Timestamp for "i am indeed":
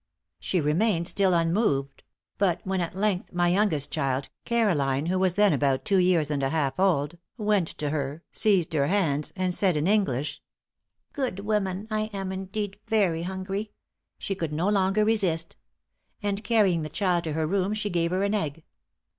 11.91-12.79